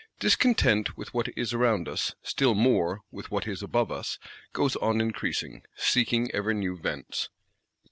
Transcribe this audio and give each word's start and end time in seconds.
Discontent 0.19 0.97
with 0.97 1.13
what 1.13 1.29
is 1.37 1.53
around 1.53 1.87
us, 1.87 2.15
still 2.23 2.55
more 2.55 3.01
with 3.11 3.29
what 3.29 3.45
is 3.47 3.61
above 3.61 3.91
us, 3.91 4.17
goes 4.51 4.75
on 4.77 4.99
increasing; 4.99 5.61
seeking 5.75 6.31
ever 6.31 6.55
new 6.55 6.75
vents. 6.75 7.29